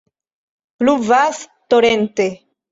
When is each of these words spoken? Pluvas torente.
Pluvas 0.79 1.37
torente. 1.69 2.27